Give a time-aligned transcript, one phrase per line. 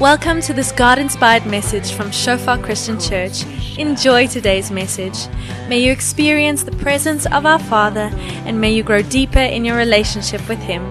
[0.00, 3.44] Welcome to this God inspired message from Shofar Christian Church.
[3.76, 5.28] Enjoy today's message.
[5.68, 8.10] May you experience the presence of our Father
[8.46, 10.82] and may you grow deeper in your relationship with Him.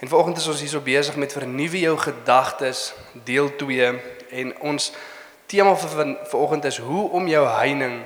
[0.00, 2.92] En vanoggend is ons hierso besig met vernuwe jou gedagtes
[3.24, 4.00] deel 2
[4.30, 4.92] en ons
[5.50, 8.00] tema vir van- vanoggend is hoe om jou heining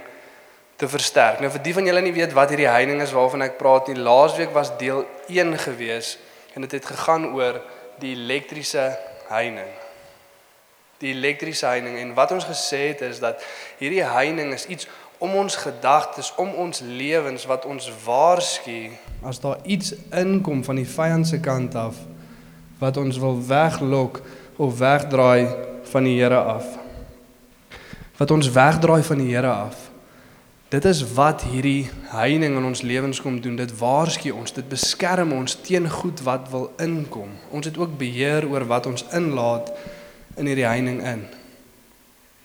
[0.80, 1.41] te versterk.
[1.41, 3.97] Nou vir die van julle nie weet wat hierdie heining is waarvan ek praat nie.
[4.01, 6.17] Laasweek was deel 1 gewees
[6.55, 7.61] en dit het gegaan oor
[8.01, 8.89] die elektriese
[9.29, 9.69] heining.
[10.98, 13.43] Die elektriese heining en wat ons gesê het is dat
[13.79, 18.91] hierdie heining is iets om ons gedagtes, om ons lewens wat ons waarsku
[19.25, 21.97] as daar iets inkom van die vyand se kant af
[22.79, 24.20] wat ons wil weglok
[24.56, 25.47] of wegdraai
[25.92, 26.83] van die Here af.
[28.17, 29.91] Wat ons wegdraai van die Here af.
[30.70, 33.57] Dit is wat hierdie heining in ons lewens kom doen.
[33.59, 37.31] Dit waarsku ons, dit beskerm ons teen goed wat wil inkom.
[37.55, 39.70] Ons het ook beheer oor wat ons inlaat
[40.39, 41.25] in hierdie heining in.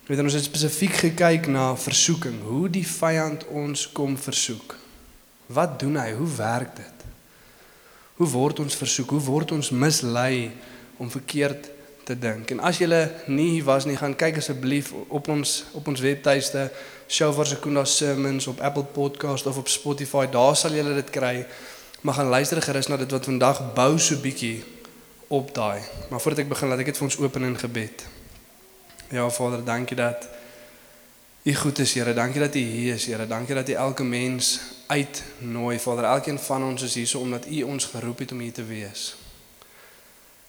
[0.10, 4.74] Weet ons het spesifiek gekyk na versoeking, hoe die vyand ons kom versoek.
[5.54, 6.12] Wat doen hy?
[6.18, 7.06] Hoe werk dit?
[8.18, 9.14] Hoe word ons versoek?
[9.14, 10.50] Hoe word ons mislei
[10.98, 11.70] om verkeerd
[12.10, 12.50] te dink?
[12.56, 12.88] En as jy
[13.30, 16.70] nie hier was nie, gaan kyk asseblief op ons op ons webtuiste
[17.10, 20.26] Shofar Sekunda Sermons op Apple Podcast of op Spotify.
[20.32, 21.46] Daar sal jy dit kry.
[22.02, 24.64] Maar gaan luister gerus na dit wat vandag bou so bietjie
[25.28, 25.82] op daai.
[26.10, 28.06] Maar voordat ek begin, laat ek dit vir ons open in gebed.
[29.14, 30.30] Ja Vader, dankie dat
[31.44, 32.14] U goed is, Here.
[32.14, 33.28] Dankie dat U hier is, Here.
[33.28, 36.04] Dankie dat U elke mens uitnooi, Vader.
[36.04, 39.16] Elkeen van ons is hier so omdat U ons geroep het om hier te wees.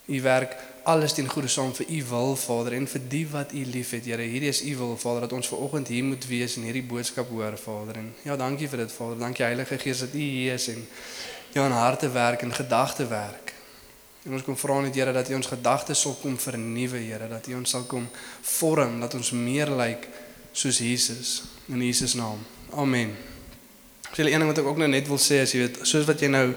[0.07, 3.65] U werk alles ten goeie saam vir U wil, Vader, en vir die wat U
[3.73, 4.23] liefhet, Here.
[4.23, 7.29] Hierdie is U wil, Vader, dat ons ver oggend hier moet wees en hierdie boodskap
[7.29, 8.01] hoor, Vader.
[8.01, 9.19] En ja, dankie vir dit, Vader.
[9.21, 10.85] Dankie Heilige Gees dat U hier is en
[11.53, 13.55] ja, in harte werk en gedagte werk.
[14.25, 17.49] En ons kom vra net Here dat U ons gedagtes sal kom vernuwe, Here, dat
[17.49, 18.09] U ons sal kom
[18.43, 20.09] vorm dat ons meer lyk
[20.53, 22.41] soos Jesus in Jesus naam.
[22.75, 23.15] Amen.
[24.11, 26.09] Dis die een ding wat ek ook nou net wil sê as jy weet, soos
[26.09, 26.49] wat jy nou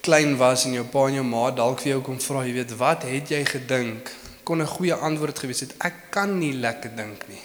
[0.00, 2.74] klein was en jou pa en jou ma dalk vir jou kom vra, jy weet,
[2.80, 4.10] wat het jy gedink?
[4.44, 5.74] Kon 'n goeie antwoord gewees het.
[5.78, 7.42] Ek kan nie lekker dink nie.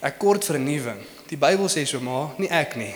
[0.00, 1.00] Ek kort vernuwing.
[1.28, 2.94] Die Bybel sê so maar, nie ek nie.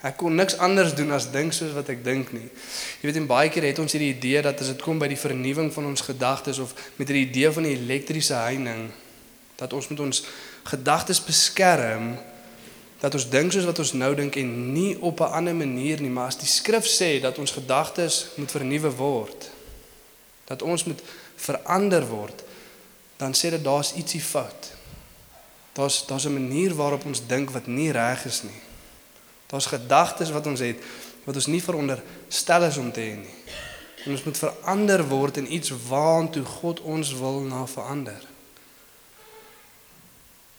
[0.00, 2.48] Ek kon niks anders doen as dink soos wat ek dink nie.
[3.00, 5.20] Jy weet en baie keer het ons hierdie idee dat as dit kom by die
[5.20, 8.88] vernuwing van ons gedagtes of met hierdie idee van die elektriese heining
[9.60, 10.22] dat ons met ons
[10.72, 12.14] gedagtes beskerm
[13.00, 16.10] dat ons dink soos wat ons nou dink en nie op 'n ander manier nie,
[16.10, 19.50] maar as die skrif sê dat ons gedagtes moet vernuwe word,
[20.44, 21.00] dat ons moet
[21.36, 22.42] verander word,
[23.16, 24.72] dan sê dit daar's ietsie fout.
[25.72, 28.60] Daar's daar's 'n manier waarop ons dink wat nie reg is nie.
[29.46, 30.76] Daar's gedagtes wat ons het
[31.24, 33.36] wat ons nie veronderstel is om te hê nie.
[34.04, 38.28] En ons moet verander word in iets waantoe God ons wil na verander.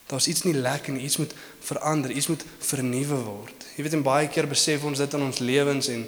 [0.06, 3.66] Daar's iets nie lekker nie, iets moet verander, iets moet vernuwe word.
[3.76, 6.06] Jy weet en baie keer besef ons dit in ons lewens en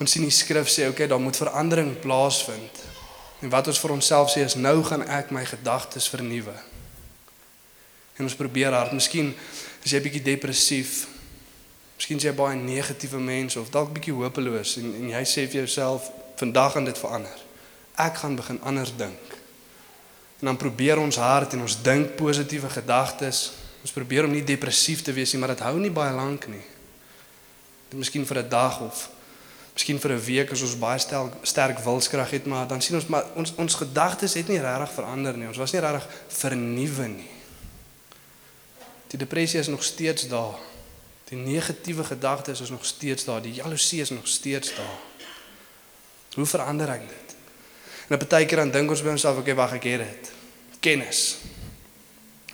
[0.00, 2.82] ons sien die skrif sê, okay, daar moet verandering plaasvind.
[3.40, 6.54] En wat ons vir onsself sê is nou gaan ek my gedagtes vernuwe.
[8.20, 8.92] En ons probeer hard.
[8.92, 9.32] Miskien
[9.84, 11.06] is jy bietjie depressief.
[11.96, 15.62] Miskien is jy baie negatiewe mens of dalk bietjie hopeloos en en jy sê vir
[15.62, 17.40] jouself vandag gaan dit verander.
[18.00, 19.36] Ek gaan begin anders dink.
[20.40, 23.50] En dan probeer ons hard en ons dink positiewe gedagtes.
[23.80, 26.64] Ons probeer om nie depressief te wees nie, maar dit hou nie baie lank nie.
[27.90, 29.08] Dit miskien vir 'n dag of
[29.74, 33.06] miskien vir 'n week as ons baie stel, sterk wilskrag het, maar dan sien ons
[33.06, 35.46] maar ons ons gedagtes het nie regtig verander nie.
[35.46, 37.30] Ons was nie regtig vernuwe nie.
[39.08, 40.58] Die depressie is nog steeds daar.
[41.24, 43.42] Die negatiewe gedagtes is nog steeds daar.
[43.42, 44.98] Die jaloesie is nog steeds daar.
[46.34, 47.36] Hoe verander ek dit?
[48.08, 50.32] En op 'n partykeer dan dink ons by onsself, okay, wag, ek het dit.
[50.80, 51.36] Kennis.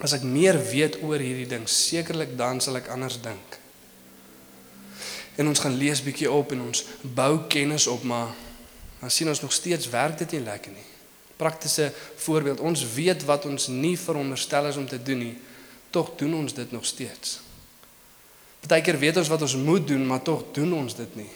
[0.04, 3.56] As ek meer weet oor hierdie ding, sekerlik dan sal ek anders dink.
[5.36, 8.34] En ons gaan lees bietjie op en ons bou kennis op, maar
[9.00, 10.86] dan sien ons nog steeds werk dit nie lekker nie.
[11.36, 11.90] Praktiese
[12.24, 15.34] voorbeeld, ons weet wat ons nie veronderstel is om te doen nie,
[15.92, 17.40] tog doen ons dit nog steeds.
[18.64, 21.28] Partykeer weet ons wat ons moet doen, maar tog doen ons dit nie.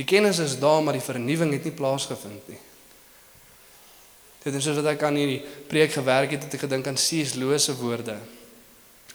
[0.00, 2.60] Die kennis is daar, maar die vernuwing het nie plaasgevind nie.
[4.44, 7.34] Dit is soos wat ek aan hierdie preek gewerk het, het ek gedink aan C.S.
[7.34, 8.16] Lewis se woorde.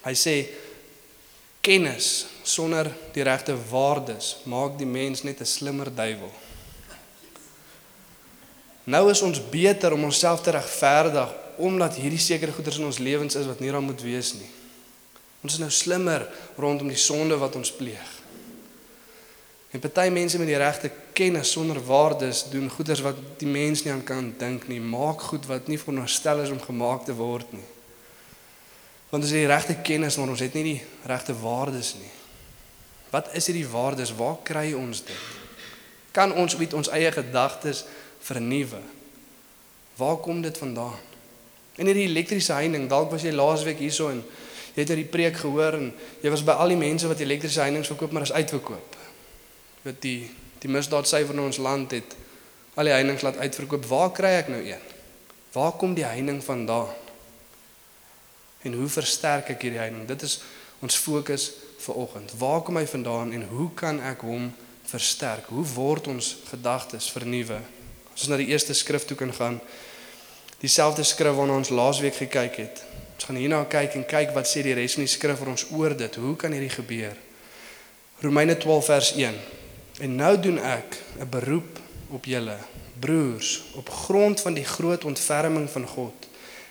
[0.04, 0.36] Hy sê
[1.64, 6.32] kennis sonder die regte waardes maak die mens net 'n slimmer duiwel.
[8.84, 13.36] Nou is ons beter om onsself te regverdig omdat hierdie sekere goeders in ons lewens
[13.36, 14.50] is wat nie daar moet wees nie.
[15.44, 16.28] Ons is nou slimmer
[16.58, 18.23] rondom die sonde wat ons pleeg.
[19.74, 23.92] En party mense met die regte kennis sonder waardes doen goeders wat die mens nie
[23.92, 27.66] aan kan dink nie, maak goed wat nie veronderstel is om gemaak te word nie.
[29.10, 32.14] Want ons het die regte kennis, maar ons het nie die regte waardes nie.
[33.10, 34.14] Wat is hierdie waardes?
[34.18, 35.26] Waar kry ons dit?
[36.14, 37.84] Kan ons met ons eie gedagtes
[38.22, 38.82] vernuwe?
[39.98, 41.02] Waar kom dit vandaan?
[41.82, 44.22] En hierdie elektriese heining, dalk was jy laasweek hierso en
[44.74, 47.90] jy het hierdie preek gehoor en jy was by al die mense wat elektriese heininge
[47.90, 48.93] verkoop, maar is uitverkoop
[49.84, 50.32] wat die
[50.64, 52.14] die misdaadsyfer in ons land het
[52.80, 53.84] al die heininge laat uitverkoop.
[53.86, 54.92] Waar kry ek nou een?
[55.52, 56.94] Waar kom die heining vandaan?
[58.64, 60.06] En hoe versterk ek hierdie heining?
[60.08, 60.40] Dit is
[60.80, 61.50] ons fokus
[61.84, 62.32] vir oggend.
[62.40, 64.54] Waar kom hy vandaan en hoe kan ek hom
[64.88, 65.52] versterk?
[65.52, 67.60] Hoe word ons gedagtes vernuwe?
[68.14, 69.60] As ons na die eerste skrif toe kan gaan,
[70.64, 72.84] dieselfde skrif waarna ons laasweek gekyk het.
[73.18, 75.68] Ons gaan hierna kyk en kyk wat sê die res van die skrif vir ons
[75.76, 76.16] oor dit.
[76.24, 77.20] Hoe kan hierdie gebeur?
[78.24, 79.44] Romeine 12 vers 1.
[80.04, 81.80] En nou doen ek 'n beroep
[82.10, 82.58] op julle
[83.00, 86.14] broers op grond van die groot ontferming van God.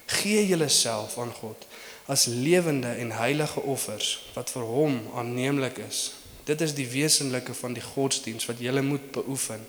[0.07, 1.67] Gee julleself aan God
[2.07, 6.13] as lewende en heilige offers wat vir hom aanneemlik is.
[6.45, 9.67] Dit is die wesenlike van die godsdiens wat julle moet beoefen.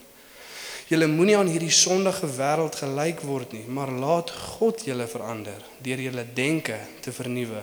[0.88, 6.00] Julle moenie aan hierdie sondige wêreld gelyk word nie, maar laat God julle verander deur
[6.00, 7.62] julle denke te vernuwe.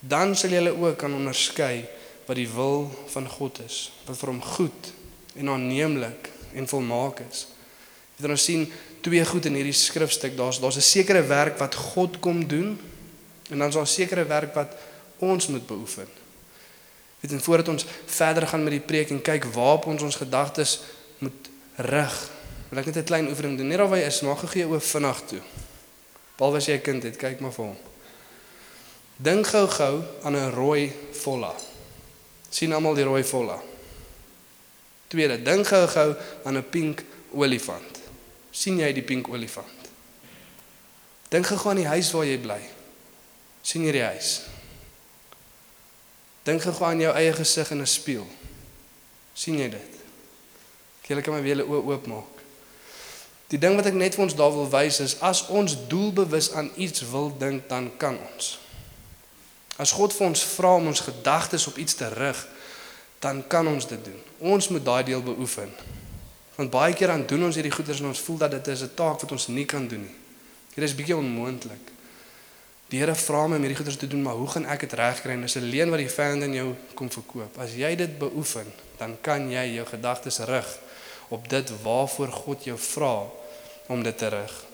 [0.00, 1.84] Dan sal julle ook kan onderskei
[2.26, 4.92] wat die wil van God is, wat vir hom goed
[5.34, 7.46] en aanneemlik en volmaak is.
[8.16, 10.36] Jy dan sien twee goed in hierdie skrifstuk.
[10.36, 12.78] Daar's daar's 'n sekere werk wat God kom doen
[13.50, 14.74] en dan is daar 'n sekere werk wat
[15.18, 16.06] ons moet beoefen.
[17.20, 20.80] Weet en voordat ons verder gaan met die preek en kyk waarop ons ons gedagtes
[21.18, 22.30] moet rig,
[22.68, 23.68] wil ek net 'n klein oefening doen.
[23.68, 25.40] Net daar waar jy is, maak gou oop vinnig toe.
[26.36, 27.76] Behalwe as jy 'n kind het, kyk maar vir hom.
[29.16, 31.54] Dink gou-gou aan 'n rooi volla.
[32.50, 33.62] sien almal die rooi volla?
[35.12, 36.14] Tweede, dink gou-gou
[36.44, 37.04] aan 'n pink
[37.36, 38.00] olifant.
[38.50, 39.88] sien jy die pink olifant?
[41.28, 42.60] Dink gou aan die huis waar jy bly.
[43.62, 44.40] sien jy die huis?
[46.42, 48.26] Dink gou aan jou eie gesig in 'n spieël.
[49.34, 49.92] sien jy dit?
[51.02, 52.40] Jy kan maar weer jou oë oopmaak.
[53.48, 56.70] Die ding wat ek net vir ons daar wil wys is as ons doelbewus aan
[56.76, 58.58] iets wil dink, dan kan ons.
[59.76, 62.46] As God vir ons vra om ons gedagtes op iets te rig,
[63.22, 64.20] dan kan ons dit doen.
[64.52, 65.70] Ons moet daai deel beoefen.
[66.56, 68.94] Want baie keer dan doen ons hierdie goeders en ons voel dat dit is 'n
[68.94, 70.16] taak wat ons nie kan doen nie.
[70.74, 71.92] Dit is bietjie onmoontlik.
[72.88, 75.40] Die Here vra my om hierdie goeders te doen, maar hoe gaan ek dit regkry?
[75.40, 77.58] Dis 'n leen wat die vyand in jou kom verkoop.
[77.58, 78.66] As jy dit beoefen,
[78.98, 80.78] dan kan jy jou gedagtes rig
[81.28, 83.26] op dit waarvoor God jou vra
[83.86, 84.64] om dit te rig.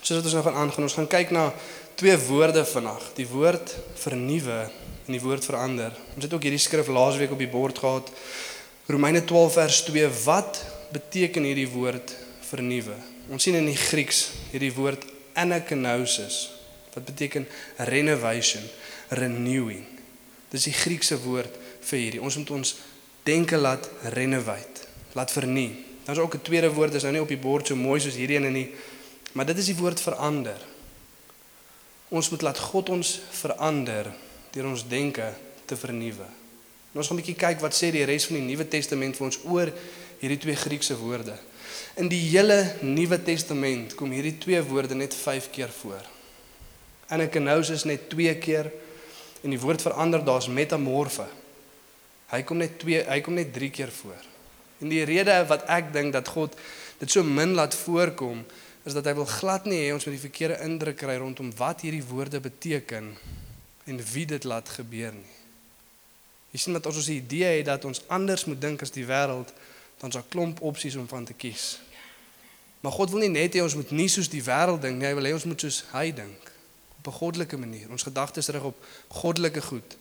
[0.00, 1.52] Soos wat ons nou gaan aangaan, ons gaan kyk na
[1.94, 3.10] twee woorde vandag.
[3.14, 4.70] Die woord vernuwe
[5.06, 5.94] en die woord verander.
[6.14, 8.10] Ons het ook hierdie skrif laasweek op die bord gehad.
[8.90, 10.08] Romeine 12 vers 2.
[10.24, 10.62] Wat
[10.92, 12.14] beteken hierdie woord
[12.50, 12.96] vernuwe?
[13.30, 15.06] Ons sien in die Grieks hierdie woord
[15.38, 16.48] anakenosis
[16.90, 17.46] wat beteken
[17.86, 18.64] renovation,
[19.14, 19.84] renewing.
[20.50, 21.54] Dis die Griekse woord
[21.86, 22.22] vir hierdie.
[22.22, 22.74] Ons moet ons
[23.28, 23.86] denke laat
[24.16, 25.86] renovate, laat vernuwe.
[26.04, 28.36] Daar's ook 'n tweede woord, dis nou nie op die bord so mooi soos hierdie
[28.36, 28.70] ene nie,
[29.32, 30.58] maar dit is die woord verander.
[32.08, 34.12] Ons moet laat God ons verander
[34.52, 35.26] deur ons denke
[35.66, 36.26] te vernuwe.
[36.92, 39.26] En ons gaan 'n bietjie kyk wat sê die res van die Nuwe Testament vir
[39.26, 39.72] ons oor
[40.20, 41.38] hierdie twee Griekse woorde.
[41.96, 46.02] In die hele Nuwe Testament kom hierdie twee woorde net 5 keer voor.
[47.08, 48.72] Anakenosis net 2 keer
[49.42, 51.26] en die woord verander daar's metamorfe.
[52.30, 54.22] Hy kom net 2, hy kom net 3 keer voor.
[54.80, 56.56] En die rede wat ek dink dat God
[56.98, 58.44] dit so min laat voorkom
[58.84, 61.80] is dat hy wil glad nie hê ons moet die verkeerde indruk kry rondom wat
[61.84, 63.14] hierdie woorde beteken
[63.90, 65.36] en wie dit laat gebeur nie.
[66.50, 69.52] Jy sien dat ons 'n idee het dat ons anders moet dink as die wêreld,
[69.98, 71.78] dan daar klomp opsies om van te kies.
[72.80, 75.14] Maar God wil nie net hê ons moet nie soos die wêreld dink nie, hy
[75.14, 76.52] wil hê ons moet soos hy dink
[76.98, 77.90] op 'n goddelike manier.
[77.90, 79.96] Ons gedagtes rig op goddelike goed.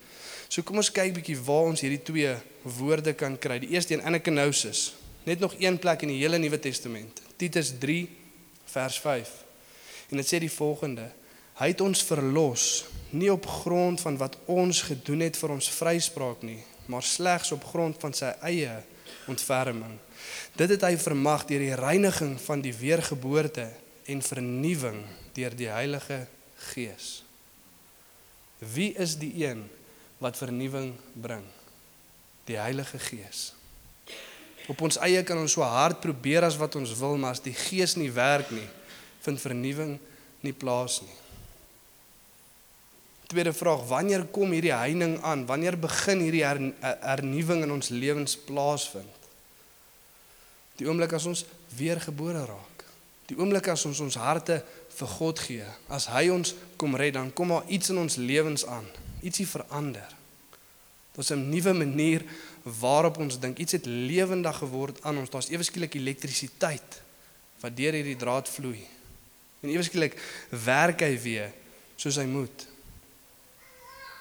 [0.48, 3.60] So kom ons kyk bietjie waar ons hierdie twee woorde kan kry.
[3.60, 4.94] Die eerste een anakenosis,
[5.24, 7.22] net nog een plek in die hele Nuwe Testament.
[7.36, 8.10] Titus 3
[8.66, 9.30] vers 5.
[10.10, 11.12] En dit sê die volgende:
[11.60, 16.46] Hy het ons verlos nie op grond van wat ons gedoen het vir ons vryspraak
[16.48, 18.78] nie, maar slegs op grond van sy eie
[19.28, 19.98] ontferming.
[20.56, 23.68] Dit het hy vermag deur die reiniging van die weergeboorte
[24.10, 25.02] en vernuwing
[25.36, 26.22] deur die Heilige
[26.72, 27.24] Gees.
[28.60, 29.66] Wie is die een
[30.20, 31.46] wat vernuwing bring?
[32.48, 33.50] Die Heilige Gees.
[34.70, 37.56] Op ons eie kan ons so hard probeer as wat ons wil, maar as die
[37.58, 38.68] Gees nie werk nie,
[39.26, 39.98] vind vernuwing
[40.46, 41.18] nie plaas nie.
[43.30, 45.46] Tweede vraag, wanneer kom hierdie heining aan?
[45.46, 49.28] Wanneer begin hierdie her, hernuwing in ons lewens plaasvind?
[50.80, 51.44] Die oomblik as ons
[51.78, 52.86] weergebore raak.
[53.30, 54.64] Die oomblik as ons ons harte
[54.98, 55.68] vir God gee.
[55.94, 58.88] As hy ons kom red, dan kom daar iets in ons lewens aan.
[59.22, 60.10] Ietsie verander.
[61.14, 62.26] Daar's 'n nuwe manier
[62.64, 63.60] waarop ons dink.
[63.60, 65.30] Iets het lewendig geword aan ons.
[65.30, 67.02] Daar's ewe skielik elektrisiteit
[67.60, 68.88] wat deur hierdie draad vloei.
[69.62, 70.18] En ewe skielik
[70.50, 71.52] werk hy weer
[71.96, 72.69] soos hy moet.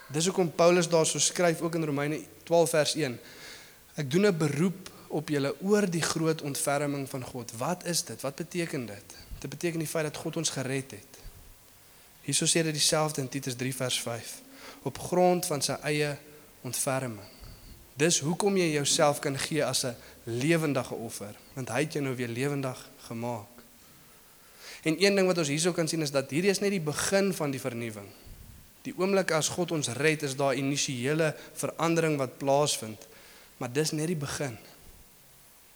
[0.09, 3.19] Dis hoekom Paulus daarso skryf ook in Romeine 12 vers 1.
[3.95, 7.53] Ek doen 'n beroep op julle oor die groot ontferming van God.
[7.57, 8.21] Wat is dit?
[8.21, 9.05] Wat beteken dit?
[9.39, 11.19] Dit beteken die feit dat God ons gered het.
[12.23, 14.41] Hierso sê dit dieselfde in Titus 3 vers 5
[14.83, 16.17] op grond van sy eie
[16.61, 17.27] ontferming.
[17.99, 22.17] Dis hoekom jy jouself kan gee as 'n lewendige offer, want hy het jou nou
[22.17, 23.47] weer lewendig gemaak.
[24.83, 27.35] En een ding wat ons hierso kan sien is dat hierdie is net die begin
[27.35, 28.07] van die vernuwing.
[28.89, 33.05] Die oomblik as God ons red, is daar initiële verandering wat plaasvind,
[33.61, 34.57] maar dis net die begin.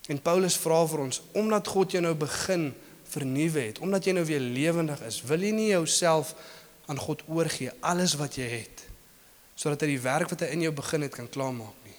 [0.09, 2.71] En Paulus vra vir ons, omdat God jou nou begin
[3.13, 6.33] vernuwe het, omdat jy nou weer lewendig is, wil jy nie jouself
[6.89, 8.89] aan God oorgee alles wat jy het
[9.53, 11.97] sodat hy die werk wat hy in jou begin het kan klaarmaak nie.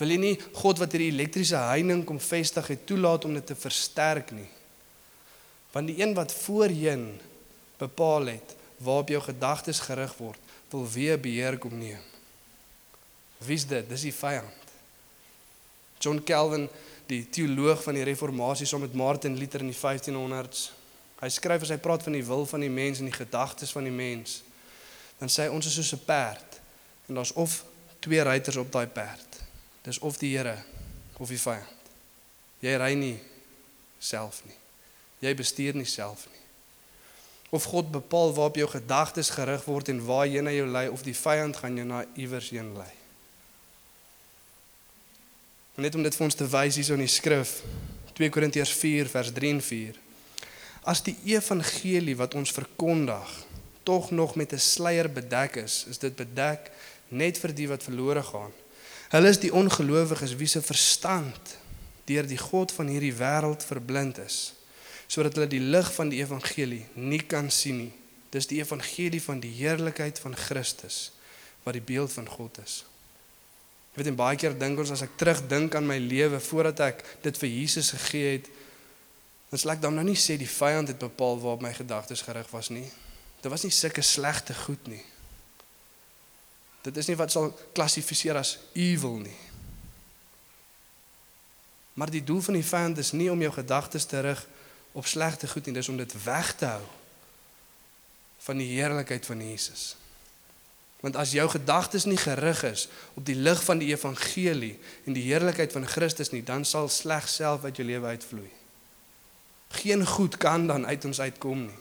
[0.00, 3.56] Wil jy nie God wat hierdie elektriese heining kom vestig het toelaat om dit te
[3.60, 4.48] versterk nie?
[5.74, 7.04] Want die een wat voorheen
[7.78, 10.40] bepaal het waarop jou gedagtes gerig word,
[10.72, 12.00] wil weer beheer kom neem.
[13.44, 13.88] Wie's dit?
[13.88, 14.72] Dis die vyand.
[16.00, 16.68] John Calvin,
[17.10, 20.70] die teoloog van die reformatie saam met Martin Luther in die 1500s.
[21.20, 23.84] Hy skryf as hy praat van die wil van die mens en die gedagtes van
[23.84, 24.40] die mens,
[25.20, 26.60] dan sê hy ons is soos 'n perd
[27.08, 27.64] en daar's of
[28.00, 29.42] twee ruiters op daai perd.
[29.82, 30.56] Dis of die Here
[31.18, 31.92] of die vyand.
[32.60, 33.18] Jy ry nie
[33.98, 34.56] self nie.
[35.20, 36.39] Jy bestuur nie self nie.
[37.50, 41.16] Of God bepaal waarop jou gedagtes gerig word en waarheen hy jou lei of die
[41.16, 42.90] vyand gaan jou na iewers heen lei.
[45.74, 47.60] En net om dit vir ons te wys hierso in die skrif
[48.14, 49.98] 2 Korintiërs 4 vers 3 en 4.
[50.92, 53.34] As die evangelie wat ons verkondig
[53.82, 56.70] tog nog met 'n sluier bedek is, is dit bedek
[57.08, 58.52] net vir die wat verlore gaan.
[59.10, 61.58] Hulle is die ongelowiges wie se verstand
[62.04, 64.52] deur die god van hierdie wêreld verblind is
[65.10, 67.94] sodat hulle die lig van die evangelie nie kan sien nie.
[68.30, 71.08] Dis die evangelie van die heerlikheid van Christus
[71.64, 72.84] wat die beeld van God is.
[73.90, 77.02] Ek weet en baie keer dink ons as ek terugdink aan my lewe voordat ek
[77.24, 78.50] dit vir Jesus gegee het,
[79.50, 82.46] dan sal ek dan nou nie sê die vyand het bepaal waarop my gedagtes gerig
[82.54, 82.86] was nie.
[83.42, 85.02] Dit was nie sulke slegte goed nie.
[86.86, 89.36] Dit is nie wat sal klassifiseer as evil nie.
[91.98, 94.46] Maar die doel van die vyand is nie om jou gedagtes te rig
[94.92, 96.84] op slegte goed nie, dis om dit weg te hou
[98.40, 99.94] van die heerlikheid van Jesus.
[101.00, 105.24] Want as jou gedagtes nie gerig is op die lig van die evangelie en die
[105.28, 108.50] heerlikheid van Christus nie, dan sal sleg self uit jou lewe uitvloei.
[109.80, 111.78] Geen goed kan dan uit ons uitkom nie.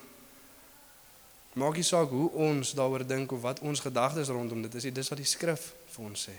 [1.60, 5.12] Maak nie saak hoe ons daaroor dink of wat ons gedagtes rondom dit is, dis
[5.12, 6.36] wat die skrif vir ons sê.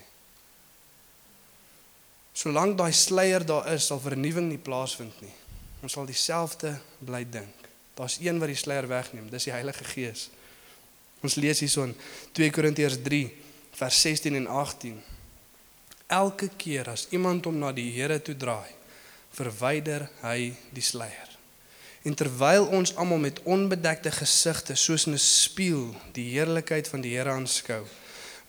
[2.32, 5.34] Solank daai sluier daar is, sal vernuwing nie plaasvind nie.
[5.80, 7.68] Ons sal dieselfde bly dink.
[7.96, 10.28] Daar's een wat die sluier wegneem, dis die Heilige Gees.
[11.24, 11.94] Ons lees hierson
[12.36, 13.24] 2 Korintiërs 3
[13.76, 15.00] vers 16 en 18.
[16.10, 18.72] Elke keer as iemand hom na die Here toe draai,
[19.36, 21.28] verwyder hy die sluier.
[22.02, 27.12] En terwyl ons almal met onbedekte gesigte soos in 'n spieël die heerlikheid van die
[27.16, 27.84] Here aanskou,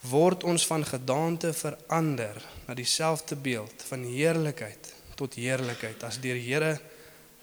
[0.02, 6.48] word ons van gedaante verander na dieselfde beeld van heerlikheid tot heerlikheid as deur die
[6.48, 6.80] Here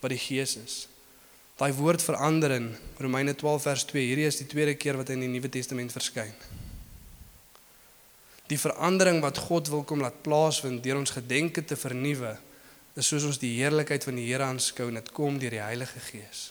[0.00, 0.76] wat die Gees is.
[1.58, 2.68] Daai woord verander in
[3.02, 4.04] Romeine 12 vers 2.
[4.06, 6.34] Hierdie is die tweede keer wat hy in die Nuwe Testament verskyn.
[8.48, 12.36] Die verandering wat God wil kom laat plaasvind deur ons gedenke te vernuwe,
[12.98, 16.00] is soos ons die heerlikheid van die Here aanskou en dit kom deur die Heilige
[16.08, 16.48] Gees.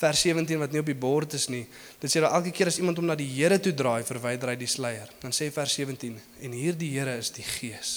[0.00, 1.62] Vers 17 wat nie op die bord is nie.
[2.00, 4.58] Dit sê dat elke keer as iemand hom na die Here toe draai, verwyder hy
[4.60, 5.12] die sluier.
[5.22, 7.94] Dan sê vers 17 en hierdie Here is die Gees.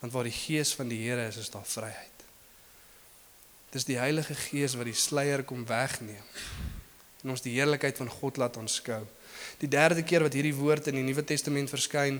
[0.00, 2.13] Want waar die Gees van die Here is, is daar vryheid.
[3.74, 6.22] Dis die Heilige Gees wat die sluier kom wegneem
[7.24, 9.00] en ons die heerlikheid van God laat aanskou.
[9.56, 12.18] Die derde keer wat hierdie woord in die Nuwe Testament verskyn,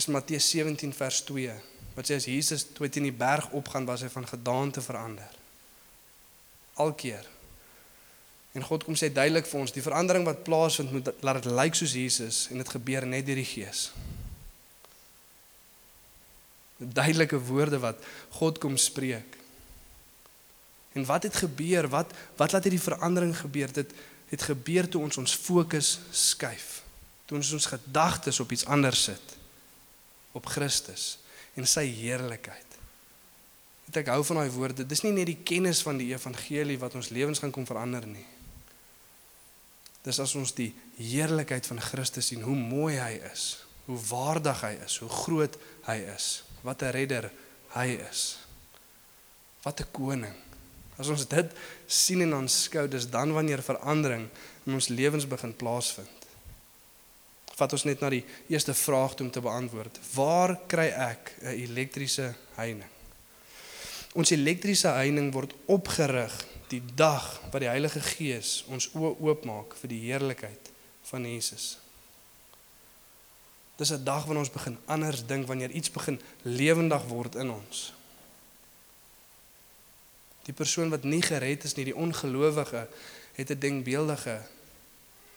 [0.00, 1.52] is Matteus 17 vers 2.
[1.92, 5.28] Wat sê as Jesus toe teen die berg opgaan, was hy van gedaante verander.
[6.80, 7.28] Alkeer.
[8.56, 11.76] En God kom sê duidelik vir ons, die verandering wat plaasvind moet laat dit lyk
[11.76, 13.90] soos Jesus en dit gebeur net deur die Gees.
[16.80, 18.00] Duidelike woorde wat
[18.40, 19.36] God kom spreek.
[20.96, 21.88] En wat het gebeur?
[21.92, 23.72] Wat wat laat hierdie verandering gebeur?
[23.72, 23.92] Dit
[24.32, 26.80] het gebeur toe ons ons fokus skuif.
[27.28, 29.36] Toe ons ons gedagtes op iets anders sit.
[30.32, 31.18] Op Christus
[31.56, 32.64] en sy heerlikheid.
[33.86, 34.86] Weet ek hou van daai woorde.
[34.88, 38.26] Dis nie net die kennis van die evangelie wat ons lewens gaan kom verander nie.
[40.06, 43.46] Dis as ons die heerlikheid van Christus sien, hoe mooi hy is,
[43.88, 45.56] hoe waardig hy is, hoe groot
[45.88, 46.26] hy is,
[46.62, 47.30] wat 'n redder
[47.74, 48.38] hy is.
[49.62, 50.45] Wat 'n koning.
[50.96, 54.28] As ons dit sien en aanskou, dis dan wanneer verandering
[54.66, 56.26] in ons lewens begin plaasvind.
[57.56, 60.00] Vat ons net na die eerste vraag toe om te beantwoord.
[60.12, 62.90] Waar kry ek 'n elektriese heining?
[64.14, 66.32] Ons elektriese heining word opgerig
[66.68, 70.70] die dag wat die Heilige Gees ons oë oopmaak vir die heerlikheid
[71.10, 71.78] van Jesus.
[73.76, 77.92] Dis 'n dag wanneer ons begin anders dink wanneer iets begin lewendig word in ons.
[80.46, 82.86] Die persoon wat nie gered is nie, die ongelowige,
[83.34, 84.40] het 'n denkbeeldige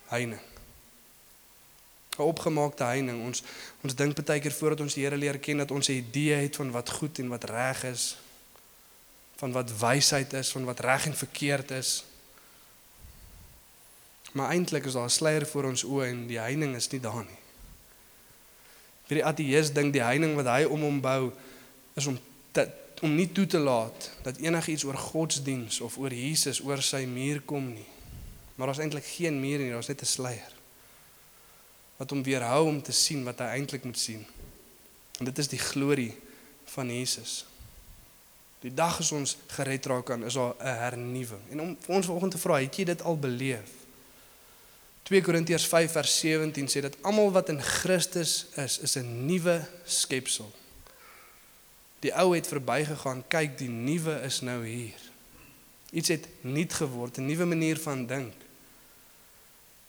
[0.06, 0.40] heining.
[2.18, 3.24] 'n Opgemaakte heining.
[3.24, 3.42] Ons
[3.80, 6.56] ons dink baie keer voordat ons die Here leer ken dat ons 'n idee het
[6.56, 8.16] van wat goed en wat reg is,
[9.36, 12.04] van wat wysheid is, van wat reg en verkeerd is.
[14.32, 17.24] Maar eintlik is daar 'n sluier voor ons oë en die heining is nie daar
[17.24, 17.40] nie.
[19.06, 21.32] Vir die ateïs dink die heining wat hy om hom bou
[21.94, 22.18] is om
[22.52, 22.68] te,
[23.00, 27.40] om nie toe te laat dat enigiets oor godsdiens of oor Jesus oor sy muur
[27.48, 27.88] kom nie.
[28.54, 30.52] Maar daar's eintlik geen muur nie, daar's net 'n sluier.
[31.96, 34.26] Wat hom weerhou om te sien wat hy eintlik moet sien.
[35.18, 36.14] En dit is die glorie
[36.64, 37.46] van Jesus.
[38.60, 41.42] Die dag as ons gered raak kan, is daar 'n hernuwing.
[41.50, 43.70] En om vir ons vanoggend te vra, het jy dit al beleef?
[45.02, 49.68] 2 Korintiërs 5 vers 17 sê dat almal wat in Christus is, is 'n nuwe
[49.84, 50.52] skepsel.
[52.00, 55.08] Die ou het verbygegaan, kyk, die nuwe is nou hier.
[55.90, 58.32] Iets het nuut geword, 'n nuwe manier van dink.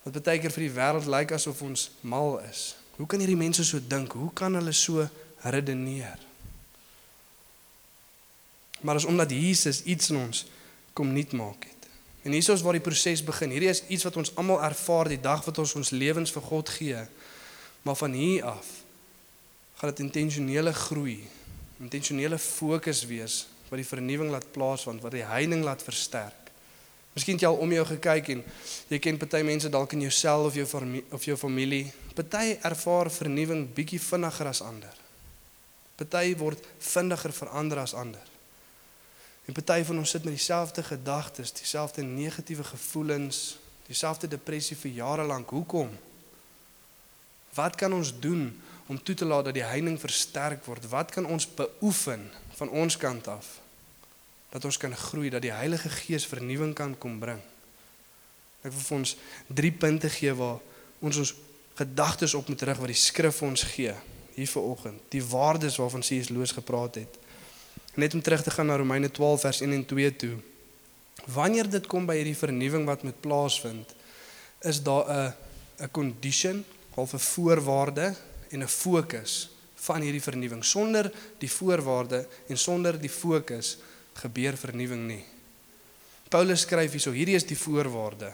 [0.03, 2.75] Wat baie keer vir die wêreld lyk asof ons mal is.
[2.95, 4.11] Hoe kan hierdie mense so dink?
[4.11, 5.07] Hoe kan hulle so
[5.41, 6.19] redeneer?
[8.81, 10.45] Maar dis omdat Jesus iets in ons
[10.93, 11.89] kom nuut maak het.
[12.21, 13.49] En hier is waar die proses begin.
[13.49, 16.69] Hierdie is iets wat ons almal ervaar die dag wat ons ons lewens vir God
[16.69, 17.05] gee.
[17.81, 18.67] Maar van hier af
[19.81, 21.23] gaan dit intentionele groei,
[21.81, 26.49] intentionele fokus wees wat die vernuwing laat plaasvind, wat die heining laat versterk.
[27.15, 28.41] Miskien het jy al om jou gekyk en
[28.91, 31.85] jy ken party mense dalk in jouself of jou familie of jou familie.
[32.15, 34.93] Party ervaar vernuwing bietjie vinniger as ander.
[35.99, 38.23] Party word vinniger verander as ander.
[39.47, 45.27] En party van ons sit met dieselfde gedagtes, dieselfde negatiewe gevoelens, dieselfde depressie vir jare
[45.27, 45.49] lank.
[45.49, 45.91] Hoekom?
[47.55, 48.47] Wat kan ons doen
[48.91, 50.89] om toe te laat dat die heining versterk word?
[50.91, 52.27] Wat kan ons beoefen
[52.59, 53.59] van ons kant af
[54.51, 57.39] dat ons kan groei, dat die Heilige Gees vernuwing kan kom bring?
[58.61, 59.13] Ek wil vir ons
[59.47, 60.59] 3 punte gee waar
[60.99, 61.31] ons ons
[61.79, 63.93] gedagtes op moet rig wat die skrif ons gee
[64.35, 64.99] hier vanoggend.
[65.15, 66.29] Die waardes waarvan C.S.
[66.29, 67.15] Lewis gepraat het.
[67.95, 70.35] Net om terug te gaan na Romeine 12 vers 1 en 2 toe.
[71.31, 73.95] Wanneer dit kom by hierdie vernuwing wat moet plaasvind,
[74.67, 75.33] is daar 'n
[75.79, 78.15] 'n condition, half 'n voorwaarde
[78.51, 80.63] en 'n fokus van hierdie vernuwing.
[80.65, 83.77] Sonder die voorwaarde en sonder die fokus
[84.13, 85.23] gebeur vernuwing nie.
[86.29, 88.33] Paulus skryf hierso, hierdie is die voorwaarde.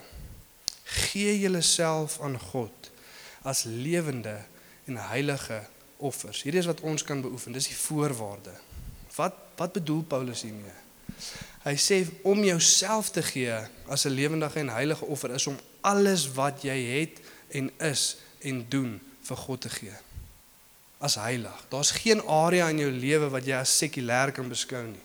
[0.84, 2.90] Gee julleself aan God
[3.42, 4.44] as lewende
[4.84, 5.62] en heilige
[5.96, 6.42] offers.
[6.42, 7.52] Hierdie is wat ons kan beoefen.
[7.52, 8.54] Dis die voorwaarde.
[9.16, 10.76] Wat wat bedoel Paulus hiermee?
[11.64, 13.56] Hy sê om jouself te gee
[13.90, 18.66] as 'n lewendige en heilige offer is om alles wat jy het en is en
[18.68, 19.96] doen vir God te gee.
[20.98, 21.64] As heilig.
[21.70, 25.04] Daar's geen area in jou lewe wat jy as sekulêr kan beskou nie.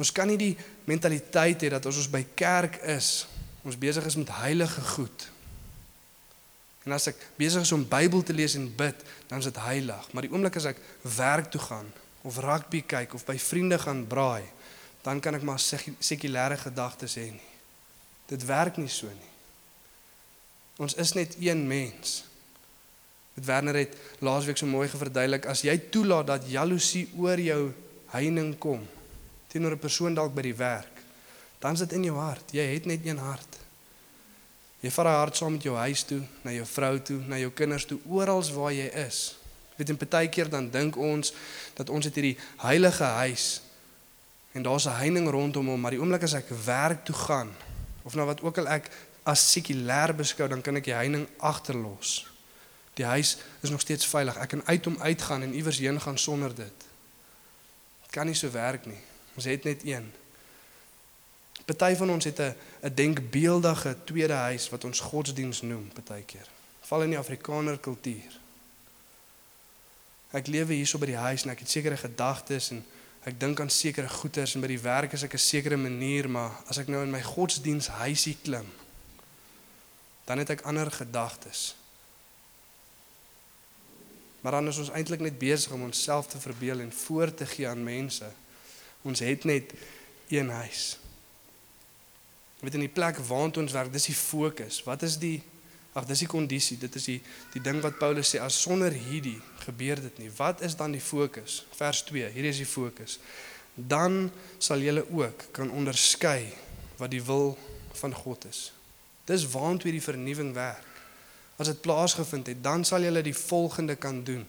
[0.00, 0.54] Ons kan nie die
[0.88, 3.26] mentaliteit hê dat as ons by kerk is,
[3.62, 5.28] ons besig is met heilige goed.
[6.82, 10.08] En as ek besig is om Bybel te lees en bid, dan is dit heilig,
[10.10, 10.80] maar die oomblik as ek
[11.14, 11.86] werk toe gaan,
[12.26, 14.44] of rugby kyk of by vriende gaan braai,
[15.02, 17.48] dan kan ek maar sekulêre gedagtes hê nie.
[18.30, 19.32] Dit werk nie so nie.
[20.82, 22.22] Ons is net een mens.
[23.34, 27.72] Dit Werner het laasweek so mooi geverduidelik as jy toelaat dat jaloesie oor jou
[28.12, 28.82] heining kom
[29.52, 31.02] teenoor 'n persoon dalk by die werk,
[31.60, 32.52] dan is dit in jou hart.
[32.52, 33.58] Jy het net een hart.
[34.80, 37.50] Jy vat daai hart saam met jou huis toe, na jou vrou toe, na jou
[37.50, 39.36] kinders toe, oral waar jy is.
[39.76, 41.32] Weet en baie keer dan dink ons
[41.74, 43.62] dat ons het hierdie heilige huis
[44.52, 47.50] en daar's 'n heining rondom hom, maar die oomblik as ek werk toe gaan
[48.02, 48.90] of nou wat ook al ek
[49.24, 52.31] as sekulêr beskou, dan kan ek die heining agterlos.
[52.94, 54.36] Die huis is nog steeds veilig.
[54.36, 56.88] Ek kan uit hom uitgaan en iewers heen gaan sonder dit.
[58.02, 59.00] Dit kan nie so werk nie.
[59.34, 60.12] Ons het net een.
[61.64, 66.46] Party van ons het 'n 'n denkbeeldige tweede huis wat ons godsdiens noem partykeer.
[66.80, 68.40] Val in die Afrikaner kultuur.
[70.30, 72.84] Ek lewe hierso by die huis en ek het sekere gedagtes en
[73.22, 76.50] ek dink aan sekere goeders en by die werk is ek 'n sekere manier, maar
[76.66, 78.72] as ek nou in my godsdiens huisie klim,
[80.24, 81.74] dan het ek ander gedagtes.
[84.42, 87.68] Maar dan is ons eintlik net besig om onsself te verbeel en voor te gee
[87.68, 88.26] aan mense.
[89.02, 89.72] Ons het net
[90.28, 90.98] een huis.
[92.60, 94.82] Weet in die plek waartoe ons werk, dis die fokus.
[94.86, 95.40] Wat is die
[95.92, 97.18] Ag dis die kondisie, dit is die
[97.52, 100.30] die ding wat Paulus sê as sonder hierdie gebeur dit nie.
[100.38, 101.66] Wat is dan die fokus?
[101.76, 103.18] Vers 2, hier is die fokus.
[103.76, 106.48] Dan sal julle ook kan onderskei
[106.96, 107.58] wat die wil
[108.00, 108.70] van God is.
[109.28, 110.91] Dis waantoe die vernuwing werk.
[111.62, 114.42] As dit plaasgevind het, dan sal julle die volgende kan doen.